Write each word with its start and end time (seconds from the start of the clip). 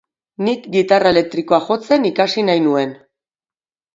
Nik 0.45 0.63
gitarra 0.75 1.11
elektrikoa 1.15 1.59
jotzen 1.67 2.09
ikasi 2.11 2.47
nahi 2.47 2.63
nuen. 2.69 2.95